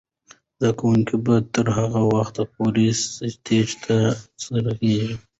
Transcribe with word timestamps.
زده 0.57 0.71
کوونکې 0.79 1.15
به 1.25 1.35
تر 1.53 1.67
هغه 1.77 2.01
وخته 2.13 2.41
پورې 2.55 2.85
سټیج 3.27 3.69
ته 3.83 3.97
خیژي. 4.77 5.13